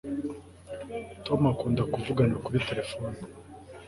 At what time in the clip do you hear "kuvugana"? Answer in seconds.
1.91-2.35